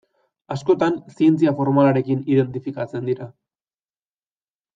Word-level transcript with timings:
Askotan 0.53 0.95
zientzia 1.17 1.53
formalarekin 1.59 2.25
identifikatzen 2.37 3.09
dira. 3.13 3.29